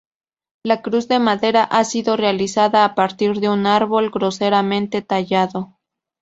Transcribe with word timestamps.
La 0.63 0.81
cruz 0.81 1.07
de 1.07 1.19
madera 1.19 1.63
ha 1.63 1.83
sido 1.83 2.17
realizada 2.17 2.85
a 2.85 2.95
partir 2.95 3.35
de 3.39 3.49
un 3.49 3.67
árbol 3.67 4.09
groseramente 4.09 5.03
tallado. 5.03 5.77